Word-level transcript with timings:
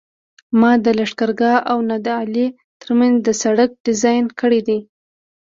ما 0.59 0.71
د 0.83 0.85
لښکرګاه 0.97 1.59
او 1.71 1.77
نادعلي 1.89 2.47
ترمنځ 2.81 3.15
د 3.23 3.27
سرک 3.41 3.69
ډیزاین 3.85 4.25
کړی 4.39 4.59
دی 4.67 4.79